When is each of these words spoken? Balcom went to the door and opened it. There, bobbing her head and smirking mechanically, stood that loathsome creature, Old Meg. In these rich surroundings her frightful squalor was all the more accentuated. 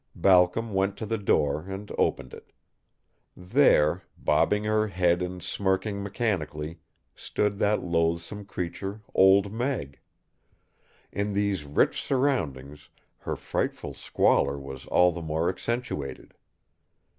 Balcom 0.15 0.73
went 0.73 0.97
to 0.97 1.05
the 1.05 1.19
door 1.19 1.61
and 1.69 1.91
opened 1.95 2.33
it. 2.33 2.51
There, 3.37 4.01
bobbing 4.17 4.63
her 4.63 4.87
head 4.87 5.21
and 5.21 5.43
smirking 5.43 6.01
mechanically, 6.01 6.79
stood 7.13 7.59
that 7.59 7.83
loathsome 7.83 8.45
creature, 8.45 9.01
Old 9.13 9.51
Meg. 9.53 9.99
In 11.11 11.33
these 11.33 11.65
rich 11.65 12.01
surroundings 12.01 12.89
her 13.19 13.35
frightful 13.35 13.93
squalor 13.93 14.57
was 14.59 14.87
all 14.87 15.11
the 15.11 15.21
more 15.21 15.49
accentuated. 15.49 16.33